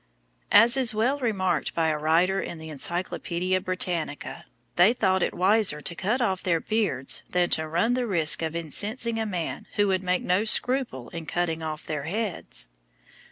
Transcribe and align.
As 0.51 0.77
is 0.77 0.95
well 0.95 1.19
remarked 1.19 1.75
by 1.75 1.89
a 1.89 1.97
writer 1.99 2.41
in 2.41 2.57
the 2.57 2.69
Encyclopædia 2.69 3.63
Britannica, 3.63 4.45
they 4.75 4.93
thought 4.93 5.21
it 5.21 5.31
wiser 5.35 5.79
to 5.79 5.93
cut 5.93 6.21
off 6.21 6.41
their 6.41 6.59
beards 6.59 7.21
than 7.29 7.51
to 7.51 7.67
run 7.67 7.93
the 7.93 8.07
risk 8.07 8.41
of 8.41 8.55
incensing 8.55 9.19
a 9.19 9.27
man 9.27 9.67
who 9.75 9.85
would 9.89 10.01
make 10.01 10.23
no 10.23 10.43
scruple 10.43 11.09
in 11.09 11.27
cutting 11.27 11.61
off 11.61 11.85
their 11.85 12.05
heads. 12.05 12.69